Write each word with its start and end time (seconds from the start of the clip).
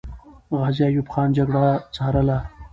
غازي 0.59 0.83
ایوب 0.87 1.07
خان 1.13 1.29
جګړه 1.37 1.65
ځارله. 1.95 2.37